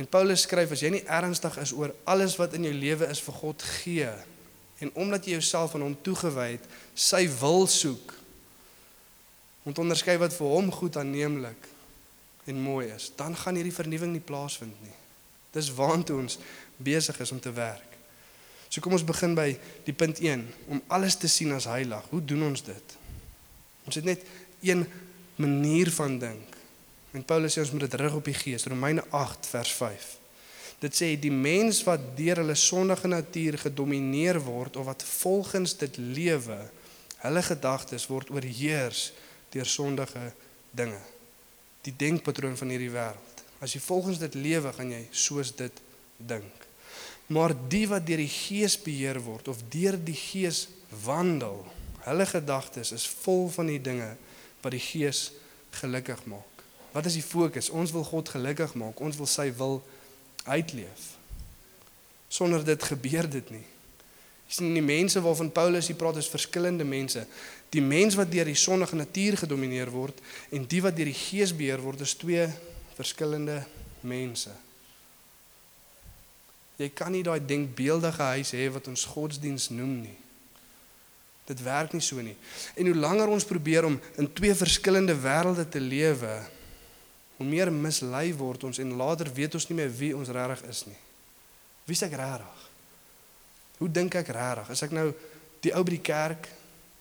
[0.00, 3.20] En Paulus skryf as jy nie ernstig is oor alles wat in jou lewe is
[3.22, 4.10] vir God gee
[4.80, 6.64] en omdat jy jouself aan hom toegewy het,
[6.96, 8.14] sy wil soek
[9.68, 11.68] om te onderskei wat vir hom goed aanneemlik
[12.48, 14.96] en mooi is, dan gaan hierdie vernuwing nie plaasvind nie.
[15.52, 16.38] Dis waantoe ons
[16.80, 17.84] besig is om te werk.
[18.72, 19.50] So kom ons begin by
[19.84, 22.08] die punt 1 om alles te sien as heilig.
[22.14, 22.96] Hoe doen ons dit?
[23.84, 24.24] Ons het net
[24.64, 24.86] een
[25.40, 26.56] manier van dink.
[27.16, 28.66] En Paulus sê ons moet dit rig op die gees.
[28.70, 30.08] Romeine 8 vers 5.
[30.80, 35.98] Dit sê die mens wat deur hulle sondige natuur gedomeineer word of wat volgens dit
[36.00, 36.56] lewe,
[37.20, 39.10] hulle gedagtes word oorheers
[39.52, 40.30] deur sondige
[40.70, 41.00] dinge.
[41.84, 43.44] Die denkpatroon van hierdie wêreld.
[43.60, 45.82] As jy volgens dit lewe, gaan jy soos dit
[46.16, 46.64] dink.
[47.30, 50.64] Maar die wat deur die Gees beheer word of deur die Gees
[51.04, 51.60] wandel,
[52.06, 54.14] hulle gedagtes is vol van die dinge
[54.60, 55.30] wat die Gees
[55.80, 56.64] gelukkig maak.
[56.92, 57.70] Wat is die fokus?
[57.70, 59.00] Ons wil God gelukkig maak.
[59.00, 59.78] Ons wil sy wil
[60.44, 61.14] uitleef.
[62.28, 63.66] Sonder dit gebeur dit nie.
[64.50, 67.22] Jy sien die mense waarvan Paulus hier praat is verskillende mense.
[67.70, 70.18] Die mens wat deur die sondige natuur gedomeineer word
[70.50, 72.48] en die wat deur die gees beheer word is twee
[72.96, 73.60] verskillende
[74.02, 74.50] mense.
[76.80, 80.16] Jy kan nie daai denkbeeldige huis hê wat ons godsdiens noem nie.
[81.50, 82.36] Dit werk nie so nie.
[82.78, 86.36] En hoe langer ons probeer om in twee verskillende wêrelde te lewe,
[87.40, 90.84] hoe meer mislei word ons en later weet ons nie meer wie ons regtig is
[90.86, 90.98] nie.
[91.88, 92.64] Wie is ek regtig?
[93.80, 94.70] Hoe dink ek regtig?
[94.76, 95.08] Is ek nou
[95.64, 96.50] die ou by die kerk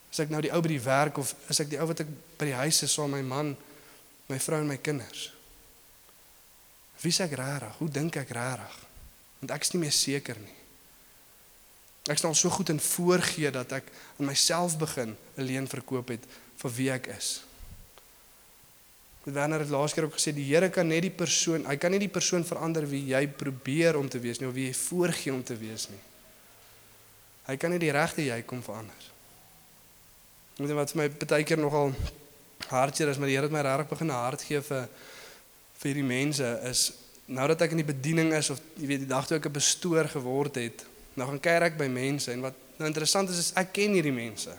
[0.10, 2.10] Is ek nou die ou by die werk of is ek die ou wat ek
[2.40, 3.52] by die huis is saam met my man,
[4.30, 5.30] my vrou en my kinders?
[7.04, 7.76] Wie sê ek regtig?
[7.78, 8.80] Hoe dink ek regtig?
[9.40, 10.59] Want ek is nie meer seker nie.
[12.08, 16.24] Ek staan so goed in voorgee dat ek aan myself begin 'n leen verkoop het
[16.58, 17.44] vir wie ek is.
[19.24, 22.00] Werner het laas keer ook gesê die Here kan net die persoon, hy kan nie
[22.00, 25.44] die persoon verander wie jy probeer om te wees nie of wie jy voorgee om
[25.44, 26.00] te wees nie.
[27.46, 29.12] Hy kan nie die regte jy kom verander.
[30.58, 31.94] Weet jy wat my baie keer nogal
[32.68, 34.90] hartseer is, maar die Here het my regtig begin hart gee vir
[35.80, 36.92] vir die mense is
[37.32, 39.56] nou dat ek in die bediening is of jy weet die dag toe ek 'n
[39.56, 40.86] pastoor geword het,
[41.20, 44.16] nou gaan kyk ek by mense en wat nou interessant is is ek ken hierdie
[44.16, 44.54] mense.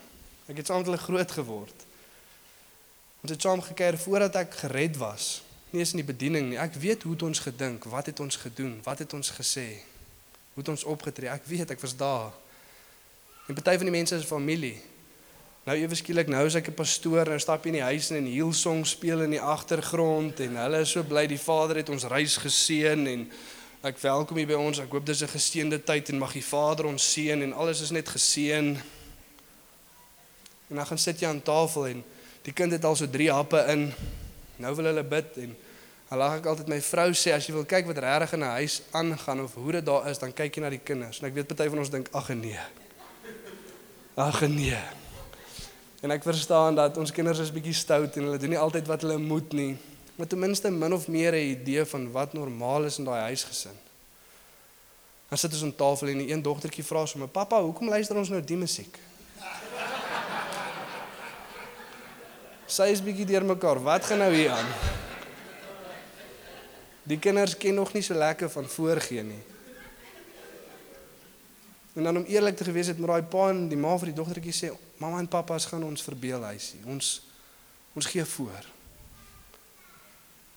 [0.50, 1.86] Ek het saam met hulle groot geword.
[3.24, 5.40] Ons het saam gekyk voordat ek gered was.
[5.70, 6.58] Nie eens in die bediening nie.
[6.58, 9.68] Ek weet hoe het ons gedink, wat het ons gedoen, wat het ons gesê?
[10.54, 11.30] Hoe het ons opgetree?
[11.30, 12.32] Ek weet, ek was daar.
[13.46, 14.76] En party van die mense is familie.
[15.68, 18.24] Nou ewe skielik nou is ek 'n pastoor en nou stap in die huis en
[18.24, 22.04] 'n hielsong speel in die agtergrond en hulle is so bly die Vader het ons
[22.04, 23.30] reis geseën en
[23.80, 24.78] ek welkom u by ons.
[24.82, 27.90] Ek hoop dis 'n geseënde tyd en mag die Vader ons seën en alles is
[27.90, 28.76] net geseën.
[30.68, 32.04] En dan gaan sit jy aan tafel en
[32.42, 33.92] die kind het al so 3 happe in.
[34.56, 35.56] Nou wil hulle bid en
[36.08, 38.56] dan lag ek altyd my vrou sê as jy wil kyk wat regtig in 'n
[38.60, 41.20] huis aangaan of hoe dit daar is, dan kyk jy na die kinders.
[41.20, 42.60] En ek weet party van ons dink ag nee.
[44.14, 44.78] Ag nee.
[46.02, 49.00] En ek verstaan dat ons kinders is bietjie stout en hulle doen nie altyd wat
[49.00, 49.78] hulle moet nie.
[50.20, 53.76] Maar ten minste min of meer 'n idee van wat normaal is in daai huisgesin.
[55.28, 58.16] Dan sit ons aan tafel en die een dogtertjie vra so: "My pappa, hoekom luister
[58.16, 58.98] ons nou die musiek?"
[62.66, 63.82] Sy is bietjie deurmekaar.
[63.82, 64.66] Wat gaan nou hier aan?
[67.02, 69.42] Die kinders ken nog nie so lekker van voorgee nie.
[71.92, 74.16] En dan om eerlik te gewees het met daai pa en die ma vir die
[74.16, 76.80] dogtertjie sê, "Mamma en pappa as gaan ons verbeel huisie.
[76.84, 77.22] Ons
[77.94, 78.79] ons gee voor."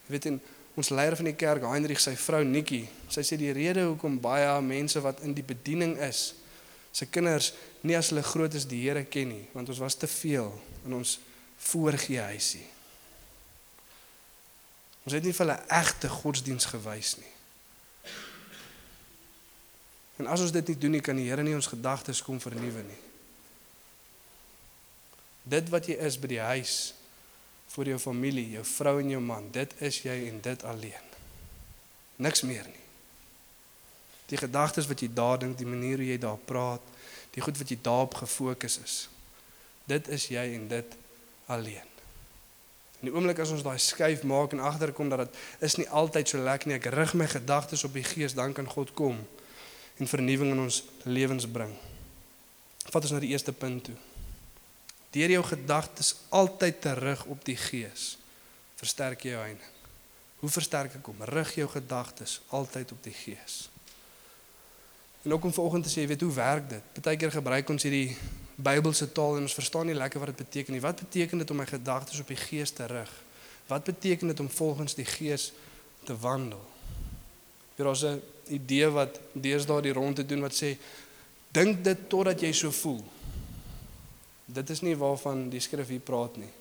[0.06, 0.40] Jy weet en
[0.80, 4.50] ons leier van die kerk, Heinrich, sy vrou Nikki, sy sê die rede hoekom baie
[4.66, 6.32] mense wat in die bediening is,
[6.94, 7.52] se kinders
[7.86, 10.52] nie as hulle groot is die Here ken nie, want ons was te veel
[10.86, 11.18] in ons
[11.70, 12.66] voorgee huisie.
[15.04, 17.32] Ons het nie vir hulle egte godsdiens gewys nie.
[20.22, 22.86] En as ons dit nie doen nie, kan die Here nie ons gedagtes kom vernuwe
[22.86, 23.00] nie.
[25.50, 26.76] Dit wat jy is by die huis
[27.74, 31.14] vir jou familie, jou vrou en jou man, dit is jy en dit alleen.
[32.22, 32.84] Niks meer nie.
[34.30, 36.84] Die gedagtes wat jy daar dink, die manier hoe jy daar praat,
[37.34, 38.98] die goed wat jy daarop gefokus is.
[39.90, 40.96] Dit is jy en dit
[41.52, 41.90] alleen.
[43.02, 46.30] In die oomblik as ons daai skuif maak en agterkom dat dit is nie altyd
[46.30, 49.20] so lekker nie, ek rig my gedagtes op die Gees, dan kan God kom
[50.00, 51.74] en vernuwing in ons lewens bring.
[52.88, 53.98] Vat ons na die eerste punt toe.
[55.14, 58.16] Deur jou gedagtes altyd te rig op die Gees,
[58.82, 59.70] versterk jy jou heining.
[60.42, 61.22] Hoe versterk ek hom?
[61.30, 63.68] Rig jou gedagtes altyd op die Gees.
[65.24, 66.90] En ook om vanoggend te sê, weet hoe werk dit?
[66.98, 68.18] Partykeer gebruik ons hierdie
[68.56, 70.82] Bybelse taal en ons verstaan nie lekker wat dit beteken nie.
[70.84, 73.14] Wat beteken dit om my gedagtes op die Gees te rig?
[73.68, 75.52] Wat beteken dit om volgens die Gees
[76.06, 76.62] te wandel?
[77.76, 80.78] Weer ons 'n idee wat deesdae die ronde doen wat sê
[81.52, 83.04] dink dit totdat jy so voel.
[84.46, 86.52] Dit is nie waarvan die skrif hier praat nie.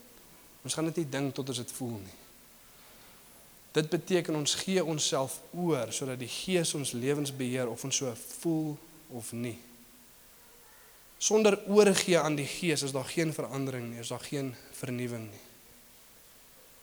[0.63, 2.19] Ons gaan dit nie dink tot ons dit voel nie.
[3.73, 8.13] Dit beteken ons gee onsself oor sodat die Gees ons lewens beheer of ons so
[8.43, 8.75] voel
[9.17, 9.57] of nie.
[11.23, 15.43] Sonder oorgee aan die Gees is daar geen verandering nie, is daar geen vernuwing nie.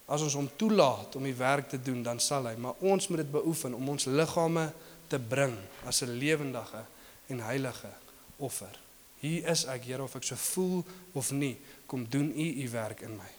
[0.10, 3.22] As ons hom toelaat om die werk te doen, dan sal hy, maar ons moet
[3.22, 4.72] dit beoefen om ons liggame
[5.12, 5.54] te bring
[5.86, 6.82] as 'n lewendige
[7.28, 7.92] en heilige
[8.38, 8.89] offer.
[9.20, 13.02] Hier is ek, Here, of ek so voel of nie, kom doen U U werk
[13.02, 13.32] in my.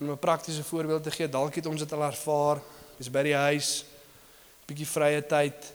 [0.00, 2.60] Om 'n praktiese voorbeeld te gee, dalk het ons dit al ervaar,
[2.98, 3.84] dis by die huis,
[4.66, 5.72] bietjie vrye tyd,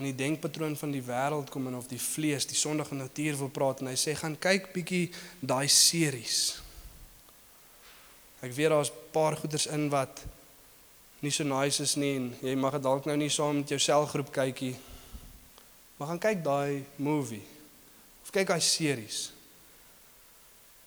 [0.00, 3.50] in die denkpatroon van die wêreld kom en of die vlees, die sondige natuur wil
[3.52, 6.60] praat en hy sê gaan kyk bietjie daai series.
[8.40, 10.22] Ek weet daar's 'n paar goeders in wat
[11.20, 13.78] nie so nice is nie en jy mag dit dalk nou nie saam met jou
[13.78, 14.76] selgroep kykie.
[16.00, 17.42] Maar gaan kyk daai movie.
[18.24, 19.26] Of kyk daai series.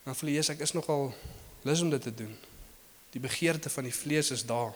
[0.01, 1.11] Dan voel jy ek is nogal
[1.61, 2.33] lus om dit te doen.
[3.13, 4.73] Die begeerte van die vlees is daar.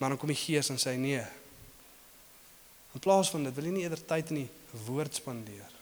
[0.00, 1.20] Maar dan kom die gees en sê nee.
[2.96, 5.76] In plaas van dit wil jy nie eerder tyd in die woord spandeer.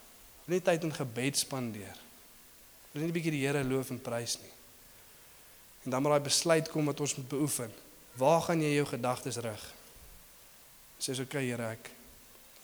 [0.48, 2.04] Wil nie tyd in gebed spandeer.
[2.90, 4.54] Wil nie 'n bietjie die Here loof en prys nie.
[5.84, 7.70] En dan moet daai besluit kom wat ons moet beoefen.
[8.18, 9.74] Waar gaan jy jou gedagtes rig?
[10.98, 11.95] Sê so, okay Here, ek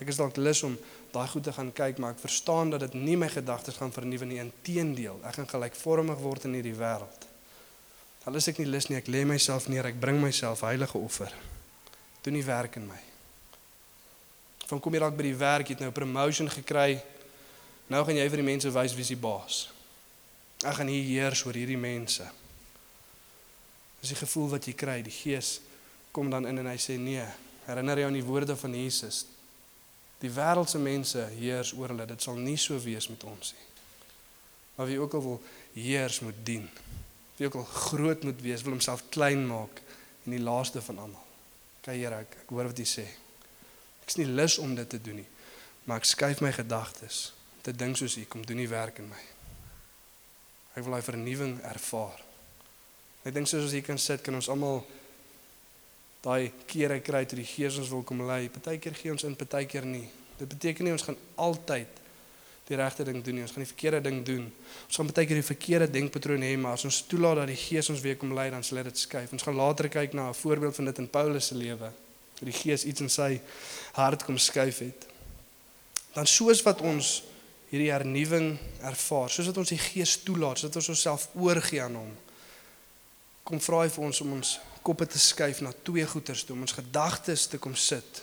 [0.02, 0.76] ek is dalk lus om
[1.12, 4.26] daai goed te gaan kyk, maar ek verstaan dat dit nie my gedagtes gaan vernuwe
[4.28, 4.40] nie.
[4.42, 7.28] Inteendeel, ek gaan gelykvormig word in hierdie wêreld.
[8.26, 11.32] Al is ek nie lus nie, ek lê myself neer, ek bring myself heilige offer.
[12.22, 13.00] Doen die werk in my.
[14.68, 17.02] Van kom jy dalk by die werk, jy het nou 'n promotion gekry.
[17.88, 19.70] Nou gaan jy vir die mense wys wie die baas.
[20.64, 22.24] Ek gaan hier heers oor hierdie mense.
[24.00, 25.60] Dis die gevoel wat jy kry, die Gees
[26.12, 27.24] kom dan in en hy sê nee,
[27.66, 29.26] herinner jou aan die woorde van Jesus.
[30.22, 33.68] Die wêreldse mense heers oor hulle, dit sal nie so wees met ons nie.
[34.76, 35.42] Maar wie ook al wil
[35.74, 36.68] heers moet dien.
[37.36, 39.82] Wie ook al groot moet wees, wil homself klein maak
[40.24, 41.28] en die laaste van almal.
[41.82, 43.06] Kyk Here, ek, ek hoor wat jy sê.
[44.06, 45.28] Ek's nie lus om dit te doen nie,
[45.84, 47.32] maar ek skuif my gedagtes
[47.62, 49.20] te dink soos U kom doen die werk in my.
[50.74, 52.18] Ek wil daai vernuwing ervaar.
[53.22, 54.82] Ek dink soos ons hier kan sit, kan ons almal
[56.22, 58.46] daai kere kry toe die Gees ons wil kom lei.
[58.52, 60.06] Partykeer gee ons in, partykeer nie.
[60.38, 62.00] Dit beteken nie ons gaan altyd
[62.68, 63.44] die regte ding doen nie.
[63.44, 64.46] Ons gaan die verkeerde ding doen.
[64.86, 68.04] Ons gaan partykeer die verkeerde denkpatroon hê, maar as ons toelaat dat die Gees ons
[68.04, 69.34] weer kom lei, dan sal dit skuif.
[69.34, 71.90] Ons gaan later kyk na 'n voorbeeld van dit in Paulus se lewe.
[72.38, 73.40] Hoe die Gees iets in sy
[73.92, 75.06] hart kom skuif het.
[76.14, 77.22] Dan soos wat ons
[77.70, 82.12] hierdie hernuwing ervaar, soos wat ons die Gees toelaat, sodat ons onsself oorgee aan hom
[83.44, 84.52] kom vra hy vir ons om ons
[84.82, 88.22] koppe te skuif na twee goeters toe om ons gedagtes te kom sit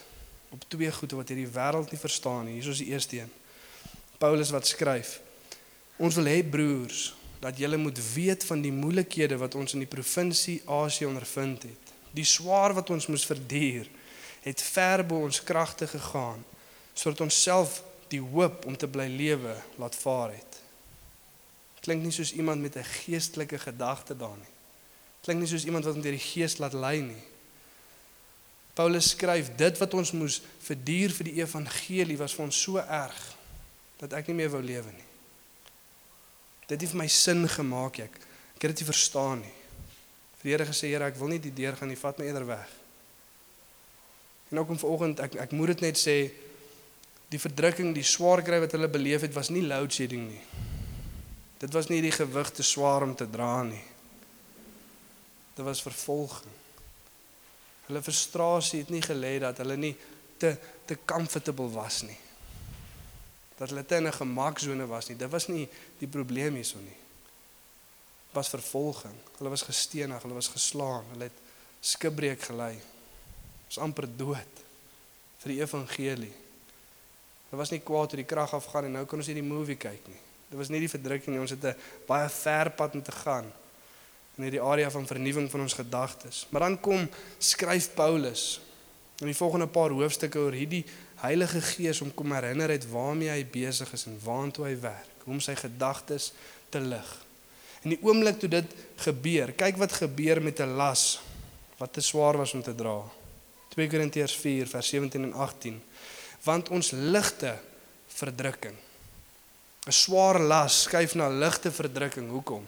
[0.50, 2.58] op twee goeie wat hierdie wêreld nie verstaan nie.
[2.58, 3.30] Hier is die eerste een.
[4.18, 5.20] Paulus wat skryf:
[5.96, 9.88] Ons wil hê broers dat julle moet weet van die moeilikhede wat ons in die
[9.88, 11.94] provinsie Asië ondervind het.
[12.12, 13.88] Die swaar wat ons moes verduur
[14.44, 16.44] het ver bo ons kragte gegaan
[16.96, 17.80] sodat ons self
[18.12, 20.58] die hoop om te bly lewe laat vaar het.
[21.80, 24.52] Klink nie soos iemand met 'n geestelike gedagte daar nie.
[25.24, 27.22] Klink nie soos iemand wat hom deur die Gees laat lei nie.
[28.76, 33.20] Paulus skryf dit wat ons moes verduur vir die evangelie was vir ons so erg
[34.00, 35.08] dat ek nie meer wou lewe nie.
[36.70, 38.20] Dit het vir my sin gemaak ek.
[38.56, 39.56] Ek het dit nie verstaan nie.
[40.40, 42.46] Vir die Here gesê, Here, ek wil nie die deur gaan nie, vat my eerder
[42.48, 42.70] weg.
[44.50, 46.16] En ook om vanoggend ek ek moet dit net sê
[47.30, 50.42] die verdrukking, die swaar kry wat hulle beleef het was nie load shedding nie.
[51.60, 53.82] Dit was nie die gewig te swaar om te dra nie.
[55.54, 56.56] Dit was vervolging.
[57.86, 59.96] Hulle frustrasie het nie gelê dat hulle nie
[60.38, 62.18] te te comfortable was nie.
[63.60, 65.16] dat hulle te in 'n gemaksone was nie.
[65.16, 66.96] Dit was nie die probleem hierson nie.
[68.26, 69.14] Dit was vervolging.
[69.36, 71.38] Hulle was gestenig, hulle was geslaan, hulle het
[71.80, 72.80] skibreek gelei.
[73.66, 74.54] Was amper dood
[75.38, 76.32] vir die evangelie.
[77.50, 79.76] Hulle was nie kwaad oor die krag afgaan en nou kan ons nie die movie
[79.76, 80.20] kyk nie.
[80.48, 81.40] Dit was nie die verdrukking nie.
[81.40, 83.52] Ons het 'n baie ver pad om te gaan
[84.36, 86.46] in hierdie area van vernuwing van ons gedagtes.
[86.50, 88.60] Maar dan kom skryf Paulus
[89.20, 90.84] in die volgende paar hoofstukke oor hierdie
[91.20, 95.34] Heilige Gees om kom herinner het waarmee hy besig is en waartoe hy werk, hoe
[95.34, 96.30] om sy gedagtes
[96.72, 97.10] te lig.
[97.84, 101.20] In die oomblik toe dit gebeur, kyk wat gebeur met 'n las
[101.76, 103.04] wat te swaar was om te dra.
[103.68, 105.82] 2 Korintiërs 4 vers 17 en 18.
[106.44, 107.58] Want ons ligte
[108.06, 108.76] verdrukking
[109.86, 112.28] 'n swaar las skuif na ligte verdrukking.
[112.30, 112.66] Hoekom?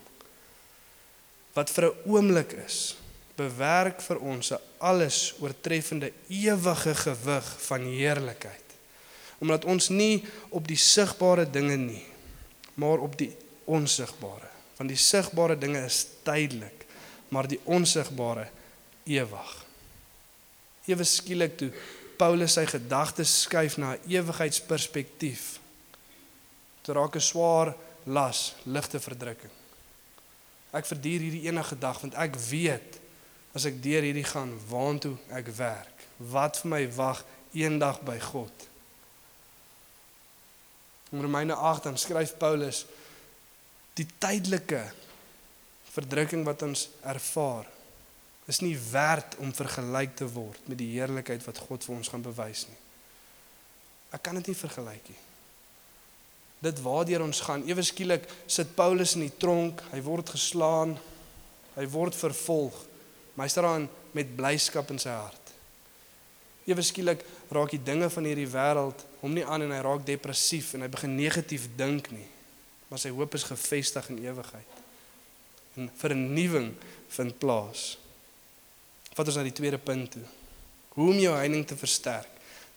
[1.52, 2.96] Wat vir 'n oomblik is,
[3.36, 8.68] bewerk vir ons 'n alles oortreffende ewige gewig van heerlikheid.
[9.38, 12.06] Omdat ons nie op die sigbare dinge nie,
[12.74, 14.48] maar op die onsigbare.
[14.76, 16.86] Want die sigbare dinge is tydelik,
[17.28, 18.48] maar die onsigbare
[19.04, 19.64] ewig.
[20.84, 21.72] Ewe skielik toe
[22.16, 25.62] Paulus sy gedagtes skuif na 'n ewigheidsperspektief
[26.82, 29.61] Dit raak 'n swaar las, ligte verdrukking.
[30.72, 32.98] Ek verduur hierdie enige dag want ek weet
[33.52, 37.20] as ek deur hierdie gaan, waartoe ek werk, wat vir my wag
[37.52, 38.68] eendag by God.
[41.12, 42.86] In Romeine 8 dan skryf Paulus
[44.00, 44.86] die tydelike
[45.92, 47.68] verdrukking wat ons ervaar
[48.48, 52.24] is nie werd om vergelyk te word met die heerlikheid wat God vir ons gaan
[52.24, 52.80] bewys nie.
[54.16, 55.20] Ek kan dit nie vergelyk nie
[56.62, 57.64] dit waardeur ons gaan.
[57.66, 60.94] Ewe skielik sit Paulus in die tronk, hy word geslaan,
[61.74, 62.76] hy word vervolg,
[63.34, 65.38] maar hy staan daar met blyskap in sy hart.
[66.68, 70.74] Ewe skielik raak die dinge van hierdie wêreld hom nie aan en hy raak depressief
[70.76, 72.28] en hy begin negatief dink nie.
[72.90, 74.78] Maar sy hoop is gefestig in ewigheid.
[75.80, 76.70] En vernuwing
[77.16, 77.96] vind plaas.
[79.16, 80.26] Vat ons na die tweede punt toe.
[80.94, 82.28] Hoe om jou heining te versterk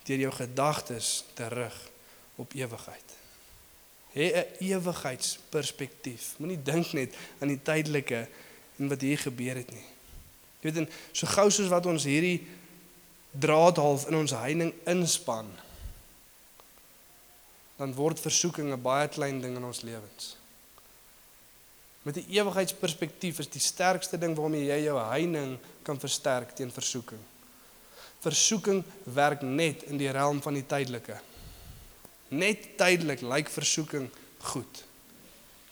[0.07, 1.77] deur jou gedagtes te rig
[2.41, 3.14] op ewigheid
[4.15, 6.39] hê 'n ewigheidsperspektief.
[6.39, 8.27] Moenie dink net aan die tydelike
[8.79, 9.85] en wat hier gebeur het nie.
[10.61, 12.47] Jy weet, en so gou soos wat ons hierdie
[13.31, 15.45] draad half in ons heining inspan,
[17.75, 20.37] dan word versoeking 'n baie klein ding in ons lewens.
[22.03, 27.21] Met 'n ewigheidsperspektief is die sterkste ding waarmee jy jou heining kan versterk teen versoeking.
[28.19, 31.19] Versoeking werk net in die realm van die tydelike.
[32.27, 34.09] Net tydelik lyk versoeking
[34.51, 34.83] goed.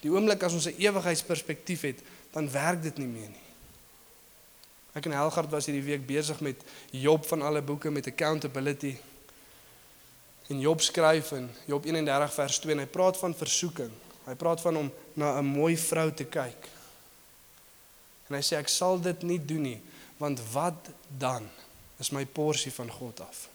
[0.04, 2.00] Die oomblik as ons 'n ewigheidsperspektief het,
[2.32, 3.48] dan werk dit nie meer nie.
[4.94, 6.62] Ek en Helgard was hierdie week besig met
[6.92, 8.98] Job van alle boeke met accountability.
[10.48, 13.92] En Job skryf in Job 31 vers 2 en hy praat van versoeking.
[14.26, 16.70] Hy praat van om na 'n mooi vrou te kyk.
[18.28, 19.82] En hy sê ek sal dit nie doen nie,
[20.18, 21.50] want wat dan
[22.00, 23.53] is my porsie van God af?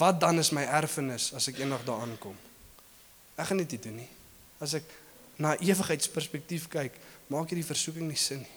[0.00, 2.36] Wat dan is my erfenis as ek eendag daar aankom?
[3.36, 4.08] Ek gaan dit nie doen nie.
[4.64, 4.88] As ek
[5.40, 6.96] na ewigheidsperspektief kyk,
[7.32, 8.56] maak hierdie versoeking nie sin nie.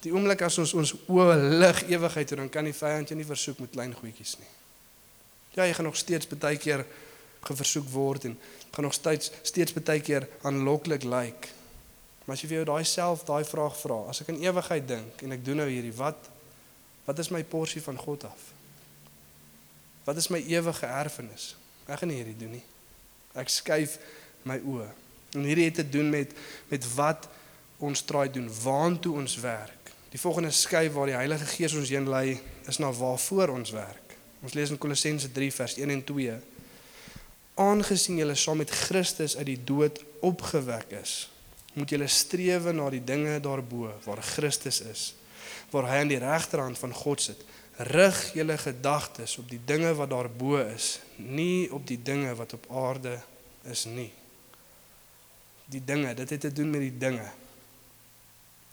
[0.00, 3.28] Die oomblik as ons ons oë lig ewigheid toe, dan kan die vyand jou nie
[3.28, 4.52] versoek met klein goedjies nie.
[5.58, 6.86] Ja, jy gaan nog steeds baie keer
[7.44, 8.36] geversoek word en
[8.70, 11.10] gaan nog steeds steeds baie keer aanloklik lyk.
[11.10, 11.56] Like.
[12.24, 15.24] Maar as jy vir jou daai self daai vraag vra, as ek aan ewigheid dink
[15.26, 16.30] en ek doen nou hierdie, wat
[17.08, 18.42] wat is my porsie van God af?
[20.10, 21.52] Wat is my ewige erfenis?
[21.86, 22.64] Ek gaan nie hierdie doen nie.
[23.38, 23.92] Ek skuif
[24.42, 24.88] my oë.
[25.38, 26.32] En hierdie het te doen met
[26.66, 27.28] met wat
[27.78, 29.92] ons traai doen, waantoe ons werk.
[30.10, 34.16] Die volgende skuif waar die Heilige Gees ons heen lei, is na waarvoor ons werk.
[34.42, 36.34] Ons lees in Kolossense 3 vers 1 en 2.
[37.62, 41.14] Aangesien julle saam met Christus uit die dood opgewek is,
[41.78, 45.06] moet julle strewe na die dinge daarbo waar Christus is,
[45.70, 47.46] waar hy aan die regterhand van God sit
[47.80, 52.66] rig julle gedagtes op die dinge wat daarbo is, nie op die dinge wat op
[52.76, 53.14] aarde
[53.64, 54.10] is nie.
[55.70, 57.24] Die dinge, dit het te doen met die dinge.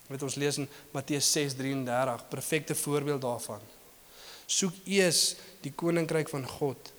[0.08, 3.60] Wat ons lees in Matteus 6:33, perfekte voorbeeld daarvan.
[4.46, 6.92] Soek eers die koninkryk van God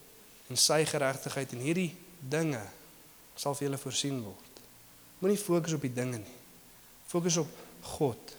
[0.49, 2.61] en sy geregtigheid en hierdie dinge
[3.35, 4.61] sal vir julle voorsien word.
[5.19, 6.37] Moenie fokus op die dinge nie.
[7.07, 7.49] Fokus op
[7.81, 8.35] God.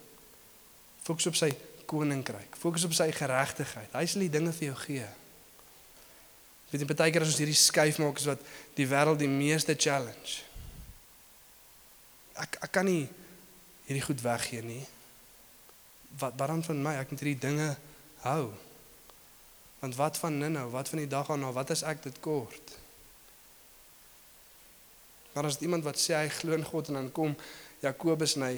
[1.03, 1.51] Fokus op sy
[1.91, 2.55] koninkryk.
[2.59, 3.91] Fokus op sy geregtigheid.
[3.95, 5.09] Hy sal die dinge vir jou gee.
[6.71, 8.43] Weet jy baie keer as ons hierdie skuif maak is wat
[8.79, 10.45] die wêreld die meeste challenge.
[12.39, 13.09] Ek ek kan nie
[13.89, 14.83] hierdie goed weggee nie.
[16.21, 16.95] Wat waarom van my?
[17.01, 17.73] Ek moet hierdie dinge
[18.23, 18.53] hou.
[19.81, 20.69] Want wat van nou?
[20.71, 21.51] Wat van die dag aan nou?
[21.57, 22.77] Wat as ek dit kort?
[25.33, 27.35] Maar as iemand wat sê hy glo in God en dan kom
[27.83, 28.57] Jakobus en hy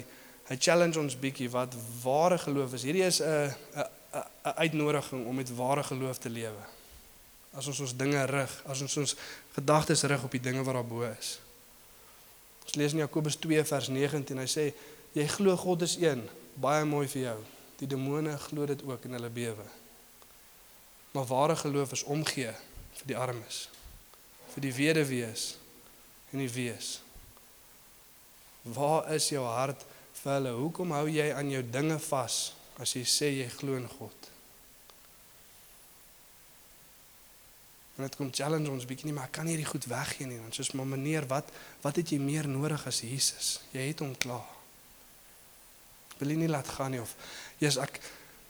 [0.49, 2.83] hy challenge ons bietjie wat ware geloof is.
[2.83, 3.87] Hierdie is 'n 'n
[4.43, 6.63] 'n uitnodiging om met ware geloof te lewe.
[7.53, 9.15] As ons ons dinge rig, as ons ons
[9.55, 11.39] gedagtes rig op die dinge wat daarbo is.
[12.63, 14.37] Ons lees in Jakobus 2 vers 19.
[14.37, 14.73] Hy sê
[15.13, 17.39] jy glo God is een, baie mooi vir jou.
[17.77, 19.65] Die demone glo dit ook en hulle bewe.
[21.13, 22.53] Maar ware geloof is omgee
[22.93, 23.69] vir die armes,
[24.53, 25.55] vir die weduwees
[26.31, 27.01] en die wees.
[28.63, 29.85] Waar is jou hart
[30.23, 30.53] vir hulle?
[30.57, 34.29] Hoekom hou jy aan jou dinge vas as jy sê jy glo in God?
[37.93, 40.39] En dit kom challenge ons bietjie nie, maar ek kan hierdie goed weggee nie.
[40.41, 41.51] Want soos maar meneer, wat
[41.83, 43.59] wat het jy meer nodig as Jesus?
[43.75, 44.49] Jy het hom klaar.
[46.17, 47.13] Wil jy nie laat gaan nie of
[47.61, 47.99] Jesus ek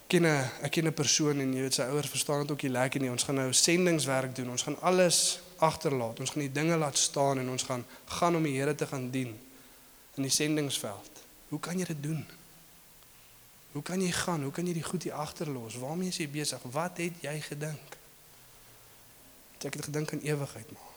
[0.08, 2.72] ken 'n ek ken 'n persoon en jy weet sy ouers verstaan dit ook nie
[2.72, 3.12] lekker nie.
[3.12, 4.50] Ons gaan nou sendingswerk doen.
[4.50, 6.20] Ons gaan alles agterlaat.
[6.20, 9.10] Ons gaan die dinge laat staan en ons gaan gaan om die Here te gaan
[9.12, 9.40] dien
[10.16, 11.12] in die sendingsveld.
[11.54, 12.24] Hoe kan jy dit doen?
[13.78, 14.41] Hoe kan jy gaan?
[14.41, 15.76] Hoe kan jy die goed hier agterlos?
[15.78, 16.64] Waarmee is jy besig?
[16.74, 17.97] Wat het jy gedink?
[19.54, 20.95] Het ek het gedink aan ewigheid maar.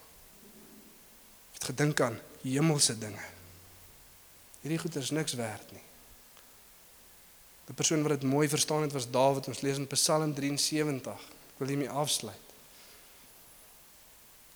[1.53, 3.29] Ek het gedink aan hemelse dinge.
[4.65, 5.85] Hierdie goed is niks werd nie.
[7.69, 9.53] Die persoon wat dit mooi verstaan het was Dawid.
[9.53, 11.29] Ons lees in Psalm 73.
[11.53, 12.57] Ek wil hiermee afsluit.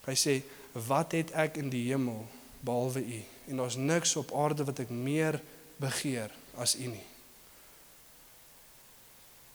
[0.09, 0.41] Hy sê,
[0.73, 2.25] "Wat het ek in die hemel
[2.61, 3.23] behalwe U?
[3.49, 5.43] En daar's niks op aarde wat ek meer
[5.81, 7.07] begeer as U nie."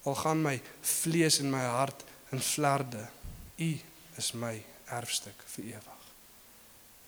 [0.06, 3.08] Al gaan my vlees en my hart in vlerde,
[3.58, 3.72] U
[4.18, 6.04] is my erfstuk vir ewig.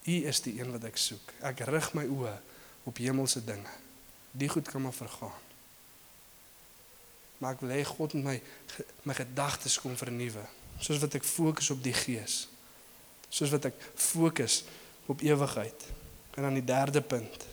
[0.08, 1.34] U is die een wat ek soek.
[1.46, 2.34] Ek rig my oë
[2.88, 3.74] op hemelse dinge.
[4.32, 5.44] Die goed kan maar vergaan.
[7.38, 8.38] Maar ek wil hê God moet my
[9.06, 10.44] my gedagtes kom vernuwe,
[10.82, 12.48] soos wat ek fokus op die Gees.
[13.30, 14.64] Soos wat ek fokus
[15.12, 15.86] op ewigheid.
[16.38, 17.46] En dan die derde punt.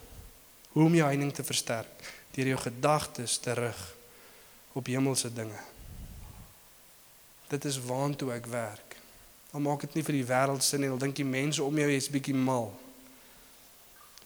[0.75, 3.81] Hoe om jou heining te versterk deur jou gedagtes te rig
[4.75, 5.61] op hemelse dinge.
[7.49, 8.97] Dit is waantoe ek werk.
[9.55, 11.87] Al maak dit nie vir die wêreld sin nie, al dink die mense om jou
[11.93, 12.73] jy's bietjie mal.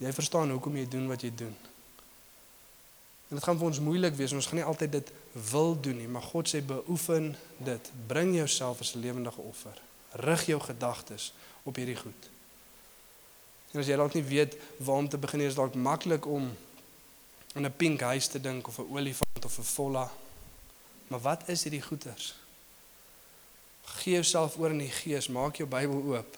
[0.00, 1.56] Jy verstaan hoekom jy doen wat jy doen.
[3.28, 4.32] En dit gaan vir ons moeilik wees.
[4.32, 5.12] Ons gaan nie altyd dit
[5.50, 7.90] wil doen nie, maar God sê beoefen dit.
[8.08, 9.76] Bring jouself as 'n lewendige offer.
[10.12, 11.32] Rig jou gedagtes
[11.62, 12.30] op hierdie goed.
[13.72, 16.48] En as jy dalk nie weet waar om te begin nie, is dalk maklik om
[17.54, 20.10] aan 'n pink huis te dink of 'n olifant of 'n volla.
[21.08, 22.34] Maar wat is hierdie goeters?
[23.82, 26.36] Gee jouself oor in die Gees, maak jou Bybel oop.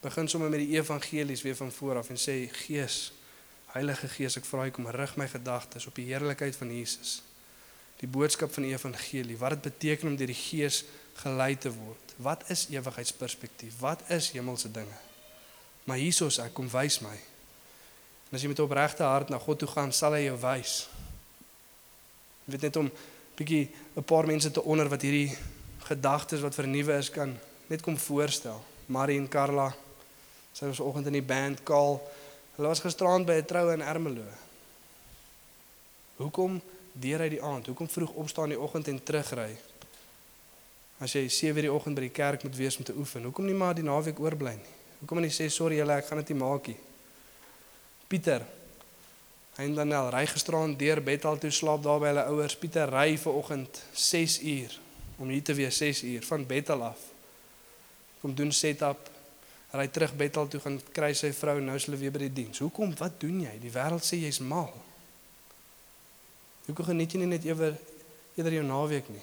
[0.00, 3.12] Begin sommer met die evangelies weer van voor af en sê Gees,
[3.66, 7.22] Heilige Gees, ek vra U kom rig my gedagtes op die heerlikheid van Jesus.
[7.96, 12.14] Die boodskap van die evangelie, wat dit beteken om deur die Gees gelei te word.
[12.16, 13.78] Wat is ewigheidsperspektief?
[13.78, 15.00] Wat is hemelse dinge?
[15.84, 17.14] Maar Jesus, ek kom wys my.
[18.30, 20.88] En as jy met 'n opregte hart na God toe gaan, sal hy jou wys.
[22.44, 22.90] Jy weet net om
[23.36, 25.36] bietjie 'n paar mense te onder wat hierdie
[25.78, 28.64] gedagtes wat vernuwe is kan net kom voorstel.
[28.86, 29.74] Marie en Carla
[30.54, 31.98] sy was vanoggend in die band Kaal.
[32.54, 34.22] Hulle was gisterand by 'n troue in Ermelo.
[36.16, 36.62] Hoekom
[36.92, 37.66] deur hy die aand?
[37.66, 39.56] Hoekom vroeg opstaan die oggend en terugry?
[41.00, 43.54] As jy 7:00 die oggend by die kerk moet wees om te oefen, hoekom nie
[43.54, 44.83] maar die naweek oorbly nie?
[45.00, 46.78] Hoekom nie sê sorry julle, ek gaan dit nie maak nie.
[48.08, 48.44] Pieter
[49.54, 52.56] Hy en Danel ry gisterand deur Bethel toe slaap daar by hulle ouers.
[52.58, 54.78] Pieter ry ver oggend 6 uur
[55.22, 57.04] om hier te wees 6 uur van Bethel af.
[58.22, 59.10] Kom doen setup.
[59.74, 62.58] Ry terug Bethel toe gaan kry sy vrou nou is hulle weer by die diens.
[62.62, 62.96] Hoekom?
[62.98, 63.54] Wat doen jy?
[63.62, 64.72] Die wêreld sê jy's mal.
[66.66, 67.78] Hoekom geniet jy nie net ewer
[68.34, 69.22] eerder jou naweek nie?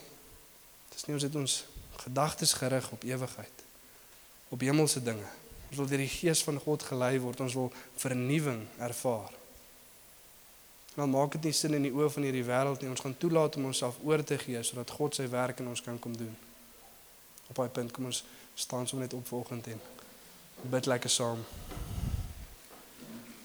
[0.96, 1.58] Dis nie ons het ons
[2.06, 3.68] gedagtes gerig op ewigheid.
[4.52, 5.28] Op hemelse dinge.
[5.72, 7.40] Ons wil deur die gees van God gelei word.
[7.40, 9.32] Ons wil vernuwing ervaar.
[10.98, 12.92] Dan maak dit nie sin in die oë van hierdie wêreld nie.
[12.92, 16.00] Ons gaan toelaat om onsself oor te gee sodat God sy werk in ons kan
[16.04, 16.36] kom doen.
[17.48, 18.24] Op daai punt kom ons
[18.60, 21.48] staan sommer net op volgende en bid lekker saam.